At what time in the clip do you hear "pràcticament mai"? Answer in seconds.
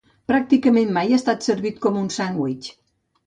0.29-1.11